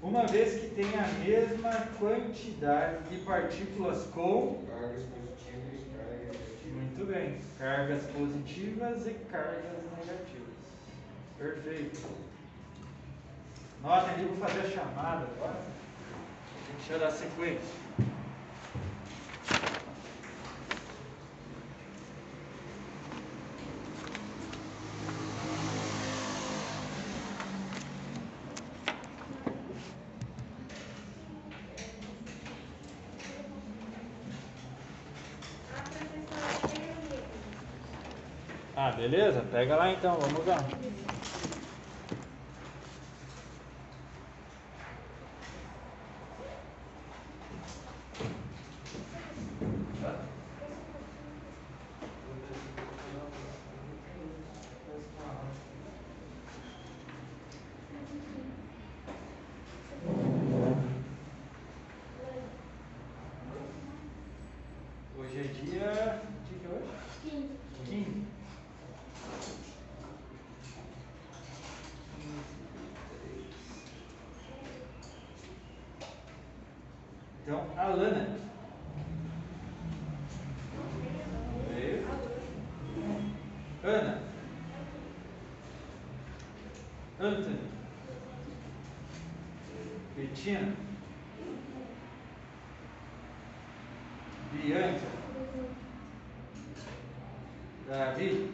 Uma 0.00 0.24
vez 0.26 0.60
que 0.60 0.68
tem 0.76 0.86
a 0.96 1.08
mesma 1.24 1.72
quantidade 1.98 3.02
de 3.10 3.18
partículas 3.24 4.04
com. 4.14 4.64
Cargas 4.68 5.02
positivas 5.02 5.74
e 5.74 5.96
cargas 5.96 6.20
negativas. 6.20 6.72
Muito 6.72 7.06
bem, 7.12 7.40
cargas 7.58 8.02
positivas 8.12 9.06
e 9.08 9.14
cargas 9.30 9.82
negativas. 9.96 10.48
Perfeito. 11.36 12.00
Notem 13.82 14.14
ali, 14.14 14.24
vou 14.26 14.36
fazer 14.36 14.60
a 14.60 14.70
chamada 14.70 15.26
agora. 15.36 15.58
A 15.58 16.72
gente 16.72 16.88
já 16.88 16.98
dá 16.98 17.10
sequência. 17.10 17.74
Beleza? 38.98 39.40
Pega 39.52 39.76
lá 39.76 39.92
então, 39.92 40.18
vamos 40.18 40.44
lá. 40.44 40.58
Hoje 65.16 65.38
é 65.38 65.42
dia. 65.42 66.20
Que 66.48 66.54
dia 66.54 66.58
que 66.58 66.66
é 66.66 66.70
hoje? 66.70 66.88
Sim. 67.22 67.58
15. 67.86 68.38
Então, 77.48 77.64
a 77.78 77.86
Lana. 77.86 78.28
Veio. 81.72 82.06
Ana. 83.82 84.20
Anthony. 87.20 87.58
Betina. 90.16 90.72
Bianca. 94.52 95.00
Davi. 97.88 98.50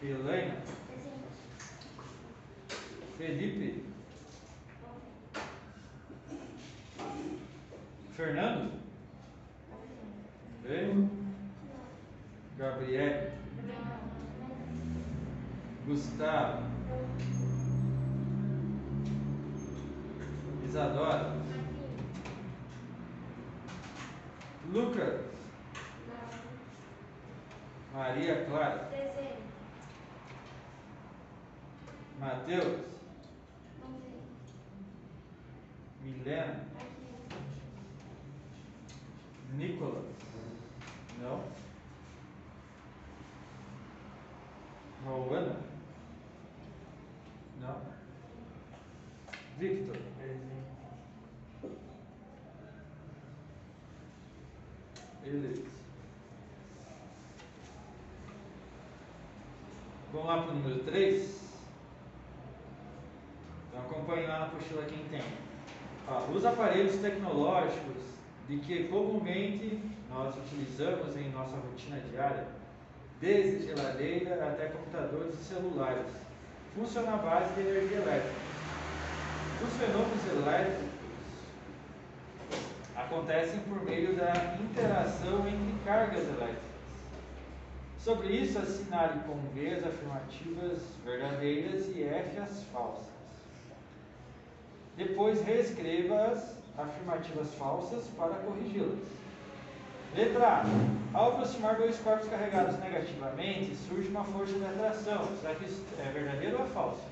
Helena. 0.00 0.77
Vamos 60.28 60.42
lá 60.42 60.46
para 60.46 60.52
o 60.52 60.58
número 60.58 60.84
3. 60.84 61.40
Então 63.66 63.80
acompanhe 63.80 64.26
lá 64.26 64.40
na 64.40 64.44
apostila 64.44 64.82
quem 64.82 65.02
tem. 65.04 65.22
Ó, 66.06 66.30
os 66.36 66.44
aparelhos 66.44 66.96
tecnológicos 66.96 68.02
de 68.46 68.58
que 68.58 68.88
comumente 68.88 69.80
nós 70.10 70.36
utilizamos 70.36 71.16
em 71.16 71.30
nossa 71.30 71.56
rotina 71.56 71.98
diária, 72.00 72.46
desde 73.22 73.68
geladeira 73.68 74.34
até 74.46 74.66
computadores 74.66 75.32
e 75.32 75.44
celulares, 75.44 76.06
funcionam 76.74 77.14
à 77.14 77.16
base 77.16 77.54
de 77.54 77.60
energia 77.60 77.96
elétrica. 77.96 78.36
Os 79.62 79.72
fenômenos 79.78 80.26
elétricos 80.30 80.88
acontecem 82.94 83.60
por 83.60 83.82
meio 83.82 84.14
da 84.14 84.58
interação 84.60 85.48
entre 85.48 85.84
cargas 85.86 86.24
elétricas. 86.24 86.67
Sobre 88.08 88.28
isso, 88.28 88.58
assinale 88.58 89.20
com 89.26 89.34
V 89.54 89.68
as 89.68 89.84
afirmativas 89.84 90.78
verdadeiras 91.04 91.88
e 91.94 92.04
F 92.04 92.38
as 92.38 92.62
falsas. 92.72 93.04
Depois 94.96 95.42
reescreva 95.42 96.28
as 96.28 96.56
afirmativas 96.78 97.52
falsas 97.56 98.04
para 98.16 98.36
corrigi-las. 98.36 98.98
Letra 100.16 100.48
A. 100.48 100.64
Ao 101.12 101.32
aproximar 101.32 101.76
dois 101.76 101.98
corpos 101.98 102.30
carregados 102.30 102.78
negativamente, 102.78 103.76
surge 103.76 104.08
uma 104.08 104.24
força 104.24 104.54
de 104.54 104.64
atração. 104.64 105.28
Será 105.42 105.54
que 105.56 105.66
isso 105.66 105.84
é 105.98 106.10
verdadeiro 106.10 106.60
ou 106.60 106.64
é 106.64 106.68
falso? 106.68 107.02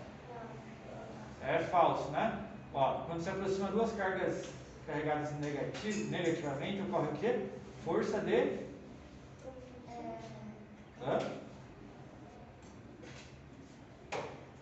É 1.42 1.58
falso, 1.64 2.10
né? 2.10 2.40
Ó, 2.72 3.02
quando 3.02 3.20
se 3.20 3.28
aproxima 3.28 3.68
duas 3.68 3.92
cargas 3.92 4.46
carregadas 4.86 5.30
negati- 5.40 6.04
negativamente, 6.04 6.80
ocorre 6.88 7.08
o 7.08 7.16
quê? 7.18 7.40
Força 7.84 8.18
de. 8.20 8.64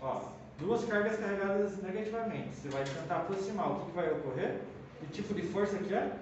Ó, 0.03 0.21
duas 0.59 0.85
cargas 0.85 1.19
carregadas 1.19 1.83
negativamente. 1.83 2.55
Você 2.55 2.69
vai 2.69 2.85
tentar 2.85 3.17
aproximar. 3.17 3.71
O 3.71 3.81
que, 3.81 3.87
que 3.87 3.97
vai 3.97 4.13
ocorrer? 4.13 4.61
Que 5.01 5.07
tipo 5.07 5.33
de 5.35 5.43
força 5.43 5.79
que 5.79 5.95
é? 5.95 6.13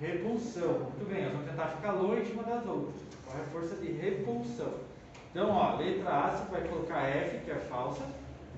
Repulsão. 0.00 0.78
Muito 0.80 1.08
bem, 1.08 1.24
nós 1.24 1.32
vamos 1.32 1.50
tentar 1.50 1.68
ficar 1.68 1.92
longe 1.92 2.30
uma 2.32 2.44
das 2.44 2.64
outras. 2.66 2.94
Qual 3.24 3.36
é 3.36 3.40
a 3.40 3.44
força 3.46 3.74
de 3.76 3.90
repulsão? 3.92 4.74
Então, 5.30 5.50
ó, 5.50 5.76
letra 5.76 6.10
A 6.10 6.30
você 6.30 6.50
vai 6.50 6.68
colocar 6.68 7.02
F, 7.02 7.44
que 7.44 7.50
é 7.50 7.56
falsa, 7.56 8.02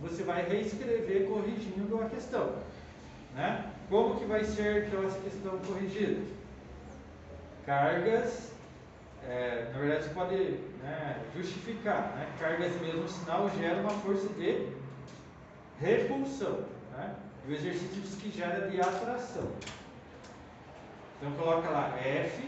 você 0.02 0.22
vai 0.22 0.46
reescrever 0.46 1.26
corrigindo 1.28 2.00
a 2.02 2.08
questão. 2.08 2.56
Né? 3.34 3.72
Como 3.88 4.16
que 4.16 4.26
vai 4.26 4.44
ser 4.44 4.86
então 4.86 5.04
essa 5.04 5.18
questão 5.20 5.58
corrigida? 5.60 6.20
Cargas, 7.64 8.52
é, 9.28 9.70
na 9.72 9.78
verdade 9.78 10.08
pode 10.14 10.34
né, 10.82 11.20
justificar, 11.36 12.14
né? 12.16 12.28
cargas 12.38 12.72
do 12.72 12.80
mesmo 12.80 13.08
sinal 13.08 13.50
gera 13.50 13.80
uma 13.80 13.90
força 13.90 14.28
de 14.30 14.68
repulsão. 15.80 16.64
Né? 16.92 17.14
E 17.46 17.52
o 17.52 17.54
exercício 17.54 18.00
diz 18.00 18.14
que 18.14 18.30
gera 18.30 18.68
de 18.68 18.80
atração. 18.80 19.52
Então 21.20 21.32
coloca 21.32 21.68
lá 21.68 21.96
F, 21.98 22.42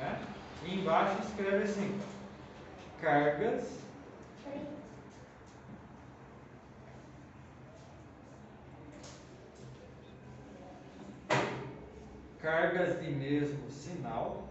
né? 0.00 0.18
E 0.64 0.80
embaixo 0.80 1.20
escreve 1.22 1.64
assim: 1.64 2.00
cargas 3.00 3.84
cargas 12.44 13.00
de 13.00 13.10
mesmo 13.10 13.70
sinal. 13.70 14.43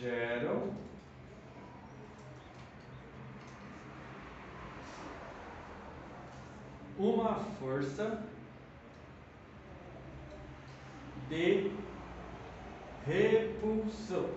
Geram 0.00 0.72
uma 6.96 7.34
força 7.58 8.22
de 11.28 11.72
repulsão. 13.04 14.30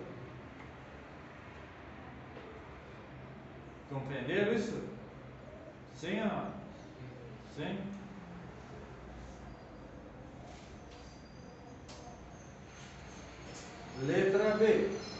Compreenderam 3.88 4.54
isso? 4.54 4.82
Sim 5.94 6.22
ou 6.22 6.26
não? 6.26 6.52
Sim? 7.56 7.78
Letra 14.04 14.56
B. 14.56 15.11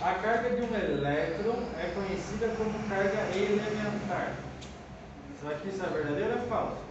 A 0.00 0.14
carga 0.14 0.50
de 0.50 0.62
um 0.62 0.74
elétron 0.74 1.56
é 1.78 1.90
conhecida 1.94 2.48
como 2.56 2.88
carga 2.88 3.36
elementar. 3.36 4.34
Será 5.40 5.54
que 5.56 5.68
isso 5.68 5.84
é 5.84 5.88
verdadeiro 5.88 6.32
ou 6.32 6.38
é 6.38 6.46
falso? 6.48 6.88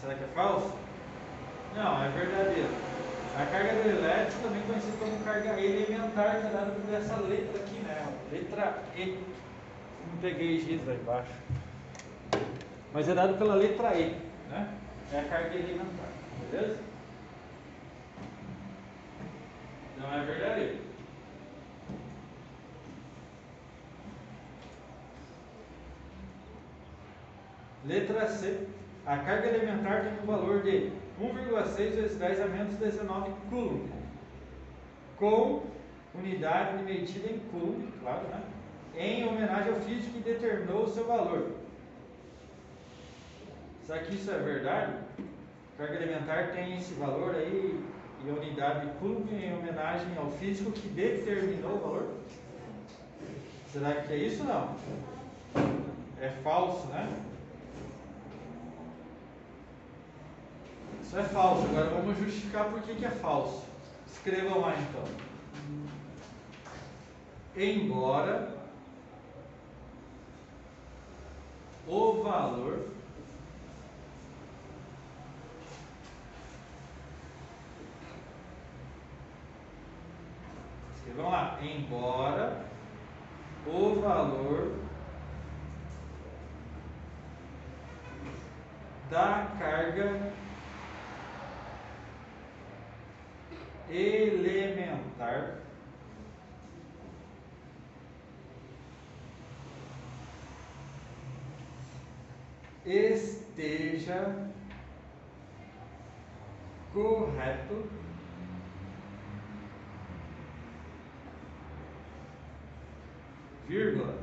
Será 0.00 0.14
que 0.14 0.24
é 0.24 0.28
falso? 0.34 0.72
Não, 1.76 2.04
é 2.04 2.08
verdadeiro. 2.08 2.68
A 3.38 3.46
carga 3.46 3.82
do 3.82 3.88
elétron 3.88 4.40
também 4.42 4.62
conhecida 4.62 4.96
como 4.98 5.24
carga 5.24 5.60
elementar, 5.60 6.40
que 6.40 6.46
é 6.46 6.50
dada 6.50 6.72
por 6.72 6.94
essa 6.94 7.16
letra 7.16 7.62
aqui, 7.62 7.78
né? 7.80 8.12
Letra 8.30 8.82
E. 8.96 9.18
Não 10.10 10.20
peguei 10.20 10.60
giz 10.60 10.86
lá 10.86 10.94
embaixo. 10.94 11.32
Mas 12.92 13.08
é 13.08 13.14
dado 13.14 13.38
pela 13.38 13.54
letra 13.54 13.94
E, 13.94 14.16
né? 14.50 14.68
É 15.12 15.20
a 15.20 15.24
carga 15.24 15.54
elementar, 15.54 16.08
beleza? 16.50 16.91
Não 20.02 20.12
é 20.12 20.24
verdadeiro. 20.24 20.78
Letra 27.84 28.26
C. 28.26 28.66
A 29.06 29.16
carga 29.18 29.48
elementar 29.48 30.02
tem 30.02 30.12
um 30.22 30.26
valor 30.26 30.62
de 30.62 30.92
1,6 31.20 31.76
vezes 31.76 32.16
10 32.16 32.40
a 32.40 32.46
menos 32.46 32.76
19 32.76 33.32
coulomb. 33.48 33.90
Com 35.18 35.62
unidade 36.14 36.78
de 36.78 36.84
medida 36.84 37.28
em 37.28 37.38
coulomb, 37.50 37.92
claro, 38.00 38.28
né? 38.28 38.42
Em 38.96 39.26
homenagem 39.26 39.72
ao 39.72 39.80
físico 39.80 40.12
que 40.14 40.20
determinou 40.20 40.84
o 40.84 40.88
seu 40.88 41.06
valor. 41.06 41.50
Será 43.86 44.00
que 44.00 44.14
isso 44.14 44.30
é 44.30 44.38
verdade? 44.38 44.92
A 45.18 45.78
carga 45.78 45.94
elementar 45.94 46.52
tem 46.52 46.76
esse 46.76 46.94
valor 46.94 47.34
aí 47.34 47.82
e 48.24 48.30
a 48.30 48.34
unidade 48.34 48.86
de 48.86 48.92
coulomb 48.98 49.28
em 49.32 49.52
homenagem 49.56 50.16
ao 50.16 50.30
físico 50.30 50.70
que 50.70 50.88
determinou 50.88 51.76
o 51.76 51.80
valor? 51.80 52.08
Será 53.72 53.94
que 53.94 54.12
é 54.12 54.16
isso 54.16 54.44
não? 54.44 54.76
É 56.20 56.28
falso, 56.44 56.86
né? 56.88 57.08
Isso 61.02 61.18
é 61.18 61.22
falso. 61.24 61.66
Agora 61.66 61.90
vamos 61.90 62.18
justificar 62.18 62.70
por 62.70 62.80
que, 62.82 62.94
que 62.94 63.04
é 63.04 63.10
falso. 63.10 63.64
Escrevam 64.06 64.60
lá 64.60 64.76
então. 64.78 65.04
Embora 67.56 68.54
o 71.88 72.22
valor 72.22 72.88
Escrevam 81.12 81.30
lá. 81.30 81.58
Embora 81.60 82.64
o 83.66 84.00
valor 84.00 84.78
da 89.10 89.46
carga 89.58 90.32
elementar 93.90 95.58
esteja 102.86 104.48
correto 106.94 108.01
vírgula. 113.68 114.18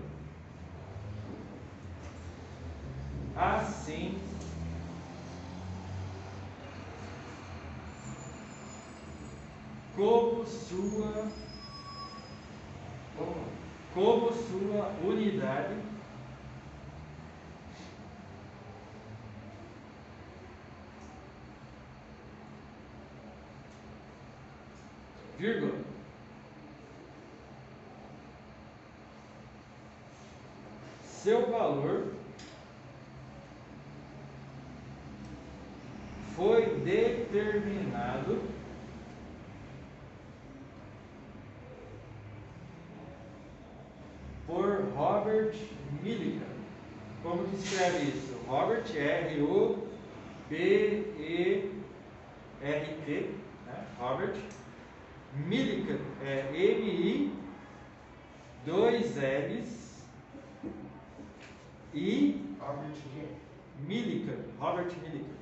Assim. 3.36 4.18
Como 9.96 10.46
sua 10.46 11.30
como, 13.18 13.46
como 13.94 14.32
sua 14.32 14.88
unidade 15.04 15.76
vírgula 25.38 25.90
seu 31.30 31.46
valor 31.52 32.08
foi 36.36 36.66
determinado 36.80 38.42
por 44.48 44.86
Robert 44.96 45.56
Millikan. 46.02 46.42
Como 47.22 47.48
que 47.48 47.58
escreve 47.58 48.06
isso? 48.06 48.36
Robert 48.48 48.86
R 48.96 49.42
O 49.44 49.88
B 50.50 50.56
E 50.56 51.72
R 52.64 52.86
T, 53.06 53.30
né? 53.68 53.86
Robert 54.00 54.36
Millikan 55.46 56.00
é 56.24 56.50
M 56.56 56.90
I 56.90 57.34
dois 58.66 59.16
L's 59.16 59.89
e 61.94 62.56
Robert? 62.60 62.94
Millikan, 63.88 64.36
Robert 64.60 64.92
Millikan. 65.02 65.40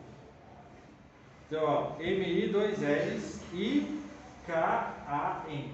Então, 1.47 1.63
ó, 1.63 1.95
M-I, 1.99 2.49
dois 2.49 2.79
L's 2.81 3.41
e 3.53 4.01
K-A-N. 4.45 5.71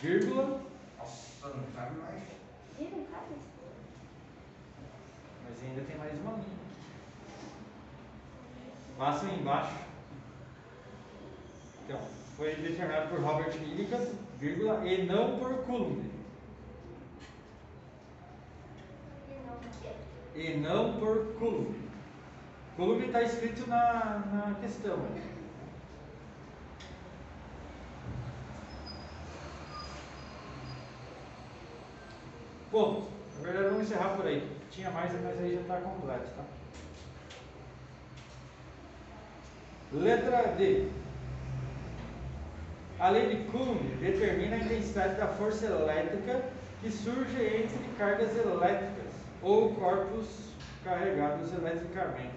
Vírgula, 0.00 0.60
Nossa, 0.98 1.48
não 1.48 1.64
cabe 1.74 1.98
mais. 2.00 2.22
Ih, 2.78 2.88
não 2.96 3.04
cabe. 3.04 3.34
mas 5.44 5.62
ainda 5.62 5.82
tem 5.82 5.98
mais 5.98 6.12
uma 6.20 6.32
linha. 6.32 6.60
Passam 8.96 9.34
embaixo. 9.34 9.76
Então, 11.84 12.00
foi 12.40 12.54
determinado 12.54 13.10
por 13.10 13.20
Robert 13.20 13.54
Millikan, 13.60 14.00
vírgula, 14.38 14.82
e 14.86 15.04
não 15.04 15.38
por 15.38 15.62
Coulomb. 15.66 16.10
E 20.34 20.56
não 20.56 20.98
por 20.98 21.34
Coulomb. 21.38 21.74
Coulomb 22.78 23.04
está 23.04 23.22
escrito 23.22 23.68
na, 23.68 24.24
na 24.32 24.56
questão. 24.58 25.06
Ponto. 32.70 33.10
Na 33.36 33.42
verdade, 33.42 33.68
vamos 33.68 33.82
encerrar 33.82 34.16
por 34.16 34.26
aí. 34.26 34.50
Tinha 34.70 34.90
mais, 34.90 35.12
mas 35.12 35.38
aí 35.40 35.56
já 35.56 35.60
está 35.60 35.80
completo, 35.82 36.30
tá? 36.34 36.44
Letra 39.92 40.54
D. 40.56 40.88
A 43.00 43.08
lei 43.08 43.34
de 43.34 43.50
Coulomb 43.50 43.80
determina 43.98 44.56
a 44.56 44.58
intensidade 44.58 45.14
da 45.14 45.26
força 45.26 45.64
elétrica 45.64 46.44
que 46.82 46.90
surge 46.90 47.42
entre 47.42 47.88
cargas 47.96 48.36
elétricas 48.36 49.14
ou 49.40 49.74
corpos 49.74 50.50
carregados 50.84 51.50
eletricamente. 51.50 52.34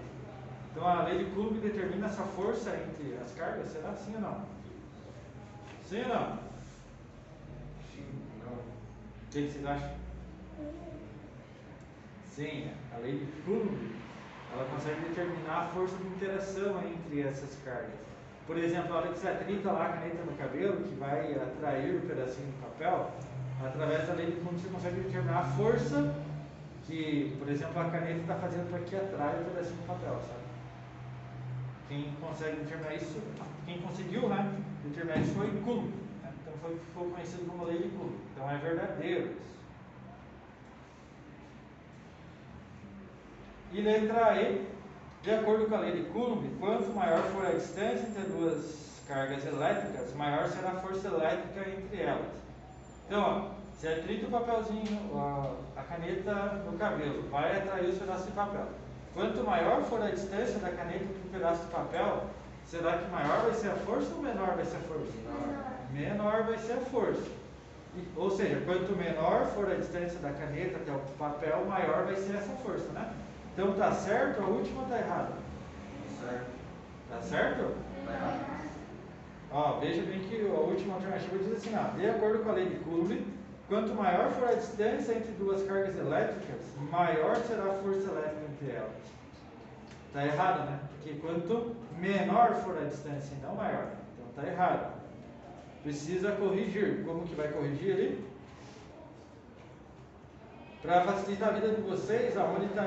Então 0.72 0.88
a 0.88 1.04
lei 1.04 1.18
de 1.18 1.32
Coulomb 1.32 1.60
determina 1.60 2.08
essa 2.08 2.24
força 2.24 2.70
entre 2.70 3.14
as 3.22 3.34
cargas, 3.34 3.68
será 3.74 3.94
sim 3.94 4.16
ou 4.16 4.22
não? 4.22 4.46
Sim 5.86 6.02
ou 6.04 6.08
não? 6.08 6.40
Sim, 7.94 8.06
não. 8.46 8.54
O 8.54 9.32
que 9.32 9.42
que 9.42 9.52
vocês 9.52 9.66
acham? 9.66 9.92
Sim, 12.26 12.72
a 12.96 13.00
lei 13.00 13.20
de 13.20 13.26
Coulomb, 13.42 13.96
ela 14.54 14.64
consegue 14.70 15.02
determinar 15.10 15.64
a 15.64 15.68
força 15.68 15.98
de 15.98 16.08
interação 16.08 16.82
entre 16.88 17.22
essas 17.22 17.54
cargas. 17.66 18.13
Por 18.46 18.58
exemplo, 18.58 18.94
a 18.94 18.98
hora 18.98 19.10
que 19.10 19.20
você 19.20 19.28
atrita 19.30 19.72
lá 19.72 19.86
a 19.86 19.94
caneta 19.94 20.24
no 20.24 20.38
cabelo, 20.38 20.84
que 20.84 20.96
vai 20.96 21.34
atrair 21.34 21.96
o 21.96 22.02
pedacinho 22.02 22.52
de 22.52 22.58
papel, 22.58 23.12
através 23.64 24.08
da 24.08 24.14
lei 24.16 24.26
de 24.26 24.32
Coulomb 24.34 24.60
você 24.60 24.70
consegue 24.70 25.00
determinar 25.00 25.40
a 25.40 25.44
força 25.44 26.14
que, 26.86 27.34
por 27.40 27.48
exemplo, 27.48 27.82
a 27.82 27.90
caneta 27.90 28.20
está 28.20 28.36
fazendo 28.36 28.70
para 28.70 28.80
que 28.80 28.96
atrai 28.96 29.42
o 29.42 29.46
pedacinho 29.46 29.78
de 29.78 29.88
papel, 29.88 30.20
sabe? 30.28 30.44
Quem 31.88 32.14
consegue 32.20 32.58
determinar 32.58 32.96
isso, 32.96 33.22
quem 33.66 33.82
conseguiu 33.82 34.28
né, 34.28 34.62
determinar 34.84 35.20
isso 35.20 35.36
foi 35.36 35.50
Coulomb. 35.64 35.88
Né? 36.22 36.34
Então 36.42 36.54
foi, 36.62 36.78
ficou 36.78 37.10
conhecido 37.12 37.50
como 37.50 37.66
lei 37.66 37.78
de 37.78 37.90
Coulomb. 37.90 38.16
Então 38.34 38.52
é 38.52 38.58
verdadeiro 38.58 39.32
isso. 39.32 39.54
E 43.72 43.82
letra 43.82 44.42
E, 44.42 44.73
de 45.24 45.32
acordo 45.32 45.68
com 45.68 45.76
a 45.76 45.80
lei 45.80 45.94
de 45.94 46.10
Coulomb, 46.10 46.46
quanto 46.60 46.92
maior 46.94 47.24
for 47.32 47.46
a 47.46 47.52
distância 47.52 48.06
entre 48.06 48.24
duas 48.24 49.02
cargas 49.08 49.46
elétricas, 49.46 50.14
maior 50.16 50.50
será 50.50 50.72
a 50.72 50.76
força 50.82 51.08
elétrica 51.08 51.70
entre 51.70 52.02
elas. 52.02 52.28
Então, 53.08 53.22
ó, 53.22 53.64
você 53.74 53.88
atrita 53.88 54.28
o 54.28 54.30
papelzinho, 54.30 55.12
ó, 55.14 55.54
a 55.78 55.84
caneta 55.84 56.34
no 56.70 56.78
cabelo, 56.78 57.24
vai 57.30 57.58
atrair 57.58 57.88
os 57.88 57.98
pedaços 57.98 58.26
de 58.26 58.32
papel. 58.34 58.68
Quanto 59.14 59.44
maior 59.46 59.84
for 59.84 60.02
a 60.02 60.10
distância 60.10 60.60
da 60.60 60.72
caneta 60.72 61.06
para 61.06 61.28
o 61.28 61.32
pedaço 61.32 61.62
de 61.64 61.72
papel, 61.72 62.24
será 62.66 62.98
que 62.98 63.10
maior 63.10 63.44
vai 63.44 63.54
ser 63.54 63.70
a 63.70 63.76
força 63.76 64.14
ou 64.14 64.22
menor 64.22 64.56
vai 64.56 64.66
ser 64.66 64.76
a 64.76 64.80
força? 64.82 65.14
Menor 65.94 66.44
vai 66.44 66.58
ser 66.58 66.74
a 66.74 66.82
força. 66.82 67.32
Ou 68.18 68.30
seja, 68.30 68.62
quanto 68.66 68.94
menor 68.98 69.46
for 69.56 69.72
a 69.72 69.76
distância 69.76 70.20
da 70.20 70.32
caneta 70.32 70.78
até 70.78 70.92
o 70.92 71.00
papel, 71.18 71.64
maior 71.66 72.06
vai 72.06 72.16
ser 72.16 72.36
essa 72.36 72.52
força, 72.66 72.90
né? 72.90 73.14
Então 73.54 73.74
tá 73.74 73.92
certo 73.92 74.42
a 74.42 74.48
última 74.48 74.82
ou 74.82 74.88
tá 74.88 74.98
errado? 74.98 75.34
Certo. 76.20 76.46
Tá 77.10 77.22
certo? 77.22 77.76
Tá 78.06 78.14
errado. 78.14 78.54
Ó, 79.52 79.80
veja 79.80 80.02
bem 80.02 80.20
que 80.22 80.48
a 80.48 80.60
última 80.60 80.96
alternativa 80.96 81.38
diz 81.38 81.58
assim, 81.58 81.76
ó, 81.76 81.96
de 81.96 82.10
acordo 82.10 82.44
com 82.44 82.50
a 82.50 82.54
lei 82.54 82.70
de 82.70 82.76
Coulomb, 82.78 83.24
quanto 83.70 83.94
maior 83.94 84.32
for 84.32 84.50
a 84.50 84.56
distância 84.56 85.14
entre 85.14 85.32
duas 85.34 85.62
cargas 85.68 85.96
elétricas, 85.96 86.62
maior 86.92 87.36
será 87.36 87.66
a 87.66 87.74
força 87.76 88.10
elétrica 88.10 88.42
entre 88.52 88.76
elas. 88.76 89.14
Tá 90.12 90.26
errado, 90.26 90.70
né? 90.70 90.80
Porque 90.90 91.20
quanto 91.20 91.76
menor 92.00 92.56
for 92.64 92.78
a 92.78 92.86
distância 92.86 93.36
e 93.36 93.44
não 93.44 93.56
maior. 93.56 93.90
Então 94.18 94.44
tá 94.44 94.50
errado. 94.50 94.94
Precisa 95.84 96.32
corrigir. 96.32 97.04
Como 97.06 97.28
que 97.28 97.36
vai 97.36 97.50
corrigir 97.50 97.94
ali? 97.94 98.33
Para 100.84 101.00
facilitar 101.06 101.50
a 101.50 101.52
vida 101.54 101.70
de 101.70 101.82
vocês, 101.82 102.38
aonde 102.38 102.66
está 102.66 102.86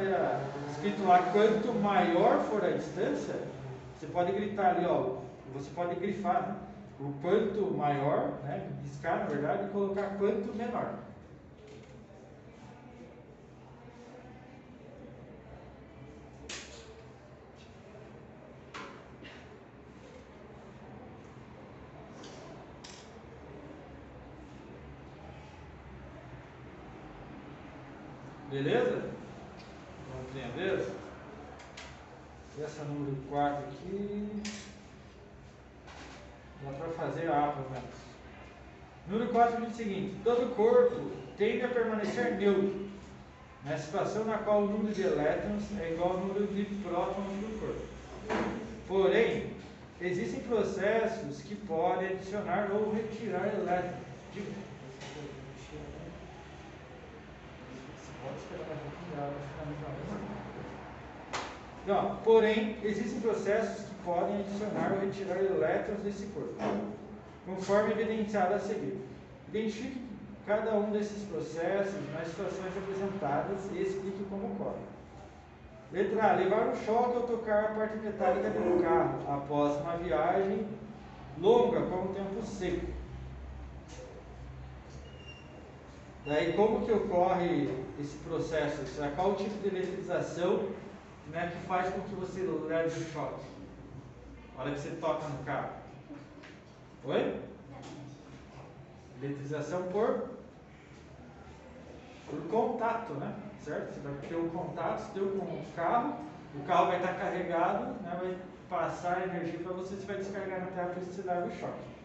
escrito 0.71 1.03
lá 1.07 1.19
quanto 1.33 1.73
maior 1.81 2.41
for 2.43 2.63
a 2.63 2.71
distância, 2.71 3.35
você 3.99 4.07
pode 4.09 4.33
gritar 4.33 4.77
ali, 4.77 4.85
ó, 4.85 5.17
você 5.55 5.71
pode 5.75 5.95
grifar, 5.95 6.43
né? 6.49 6.57
O 7.01 7.11
quanto 7.23 7.75
maior, 7.75 8.33
né? 8.45 8.69
Riscar, 8.83 9.21
na 9.21 9.25
verdade, 9.25 9.65
e 9.65 9.71
colocar 9.71 10.11
quanto 10.19 10.55
menor. 10.55 10.93
Beleza? 28.57 29.03
Compreendeu? 30.11 30.89
E 32.57 32.63
essa 32.63 32.85
número 32.85 33.15
4 33.29 33.65
aqui. 33.65 34.43
Dá 36.65 36.71
para 36.73 36.89
fazer 36.93 37.31
A, 37.31 37.49
pelo 37.49 37.71
menos. 37.71 37.91
Número 39.09 39.31
4 39.31 39.61
diz 39.61 39.75
o 39.75 39.77
seguinte: 39.77 40.17
todo 40.25 40.57
corpo 40.57 41.11
tende 41.37 41.67
a 41.67 41.69
permanecer 41.69 42.39
neutro, 42.39 42.89
na 43.63 43.77
situação 43.77 44.25
na 44.25 44.39
qual 44.39 44.63
o 44.63 44.69
número 44.69 44.95
de 44.95 45.03
elétrons 45.03 45.65
é 45.79 45.93
igual 45.93 46.13
ao 46.13 46.21
número 46.21 46.47
de 46.47 46.65
prótons 46.83 47.27
do 47.27 47.61
corpo. 47.61 47.83
Porém, 48.89 49.51
existem 50.01 50.41
processos 50.41 51.43
que 51.43 51.55
podem 51.55 52.09
adicionar 52.09 52.71
ou 52.73 52.91
retirar 52.91 53.49
elétrons. 53.49 54.01
Diga. 54.33 54.67
Você 57.97 58.13
pode 58.23 58.39
esperar 58.39 58.67
mais 58.67 58.79
um 58.79 58.91
pouquinho, 58.91 59.06
ela 59.06 59.06
vai 59.06 59.06
finalizar 59.06 59.06
mesmo. 59.06 59.06
Não, 61.87 62.17
porém, 62.17 62.79
existem 62.83 63.21
processos 63.21 63.87
que 63.87 63.95
podem 64.05 64.41
adicionar 64.41 64.93
ou 64.93 65.01
retirar 65.01 65.39
elétrons 65.39 66.01
desse 66.01 66.27
corpo, 66.27 66.55
conforme 67.45 67.93
evidenciado 67.93 68.55
a 68.55 68.59
seguir. 68.59 69.01
Identifique 69.49 70.05
cada 70.47 70.75
um 70.75 70.91
desses 70.91 71.23
processos 71.29 71.95
nas 72.13 72.29
situações 72.29 72.77
apresentadas 72.77 73.71
e 73.73 73.83
explique 73.83 74.25
como 74.29 74.53
ocorre. 74.53 74.83
Letra 75.93 76.33
A. 76.33 76.37
Levar 76.37 76.69
um 76.69 76.77
choque 76.85 77.17
ao 77.17 77.23
tocar 77.23 77.65
a 77.65 77.69
parte 77.69 77.97
metálica 77.99 78.51
um 78.59 78.81
carro 78.81 79.21
após 79.29 79.81
uma 79.81 79.97
viagem 79.97 80.67
longa 81.41 81.81
com 81.83 82.07
o 82.07 82.15
tempo 82.15 82.45
seco. 82.45 82.96
Daí, 86.27 86.55
como 86.55 86.85
que 86.85 86.91
ocorre 86.91 87.69
esse 88.01 88.17
processo? 88.19 88.85
Será 88.87 89.11
qual 89.13 89.31
o 89.31 89.35
tipo 89.37 89.57
de 89.61 89.69
eletrização 89.69 90.71
né, 91.29 91.53
que 91.53 91.67
faz 91.69 91.95
com 91.95 92.01
que 92.01 92.17
você 92.17 92.41
leve 92.41 93.01
o 93.01 93.13
choque? 93.13 93.45
Hora 94.59 94.73
que 94.73 94.81
você 94.81 94.91
toca 94.97 95.29
no 95.29 95.45
carro. 95.45 95.71
Oi? 97.05 97.41
Eletrização 99.23 99.85
por, 99.85 100.31
por 102.29 102.41
contato, 102.51 103.13
né? 103.15 103.33
Certo? 103.61 103.95
Você 103.95 104.01
vai 104.01 104.15
ter 104.29 104.37
um 104.37 104.49
contato 104.49 105.13
teu 105.15 105.29
com 105.29 105.45
o 105.45 105.65
carro, 105.77 106.17
o 106.57 106.67
carro 106.67 106.87
vai 106.87 106.97
estar 106.97 107.15
carregado, 107.15 108.03
né, 108.03 108.19
vai 108.21 108.37
passar 108.69 109.29
energia 109.29 109.61
para 109.61 109.73
você, 109.75 109.95
você 109.95 110.07
vai 110.07 110.17
descarregar 110.17 110.61
na 110.61 110.67
terra, 110.67 110.95
isso 111.01 111.13
você 111.13 111.23
leva 111.23 111.47
o 111.47 111.51
choque. 111.53 111.96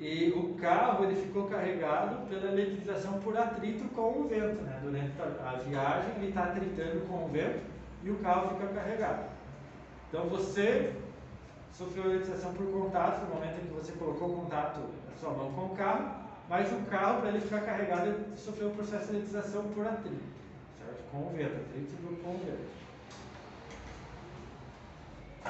E 0.00 0.30
o 0.30 0.54
carro 0.54 1.04
ele 1.04 1.16
ficou 1.16 1.48
carregado 1.48 2.28
pela 2.28 2.52
eletrização 2.52 3.18
por 3.18 3.36
atrito 3.36 3.88
com 3.88 4.20
o 4.20 4.28
vento, 4.28 4.62
né? 4.62 4.78
Durante 4.80 5.12
a, 5.20 5.58
viagem 5.58 6.12
ele 6.16 6.28
está 6.28 6.44
atritando 6.44 7.00
com 7.06 7.24
o 7.24 7.28
vento 7.28 7.60
e 8.04 8.10
o 8.10 8.16
carro 8.18 8.50
fica 8.50 8.72
carregado. 8.72 9.24
Então 10.08 10.28
você 10.28 10.94
sofreu 11.72 12.04
eletrização 12.04 12.54
por 12.54 12.66
contato 12.70 13.26
no 13.26 13.34
momento 13.34 13.60
em 13.60 13.66
que 13.66 13.74
você 13.74 13.92
colocou 13.92 14.36
contato 14.36 14.80
a 15.12 15.18
sua 15.18 15.30
mão 15.30 15.52
com 15.52 15.66
o 15.66 15.76
carro, 15.76 16.28
mas 16.48 16.72
o 16.72 16.78
carro 16.86 17.20
para 17.20 17.30
ele 17.30 17.40
ficar 17.40 17.62
carregado 17.62 18.06
ele 18.06 18.36
sofreu 18.36 18.68
o 18.68 18.74
processo 18.76 19.06
de 19.06 19.16
eletrização 19.16 19.64
por 19.70 19.84
atrito, 19.84 20.22
certo? 20.78 21.10
Com 21.10 21.26
o 21.26 21.30
vento, 21.30 21.56
atrito 21.56 21.96
com 22.22 22.30
o 22.30 22.38
vento. 22.38 22.78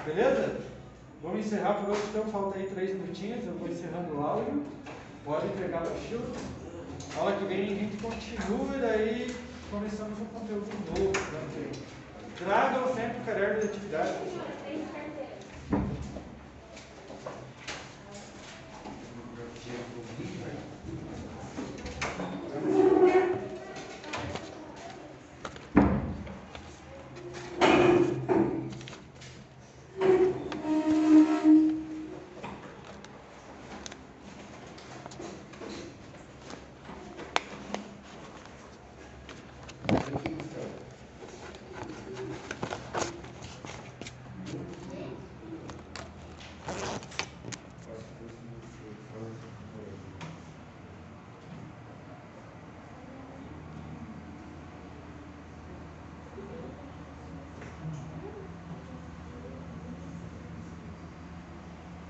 Beleza? 0.06 0.77
Vamos 1.20 1.44
encerrar 1.44 1.74
por 1.74 1.90
hoje, 1.90 2.02
então 2.10 2.24
falta 2.26 2.58
aí 2.58 2.66
três 2.68 2.94
minutinhos, 2.94 3.44
eu 3.44 3.52
vou 3.54 3.68
encerrando 3.68 4.14
o 4.14 4.24
áudio. 4.24 4.62
Pode 5.24 5.46
entregar 5.48 5.78
a 5.78 5.90
mochila. 5.90 6.24
Aula 7.16 7.36
que 7.36 7.44
vem 7.46 7.64
a 7.64 7.74
gente 7.74 7.96
continua 7.96 8.76
e 8.76 8.80
daí 8.80 9.36
começamos 9.68 10.16
um 10.20 10.24
conteúdo 10.26 10.68
novo. 10.86 11.12
Né? 11.12 11.72
Tragam 12.38 12.94
sempre 12.94 13.18
o 13.18 13.24
caderno 13.24 13.60
de 13.60 13.66
atividade. 13.66 14.14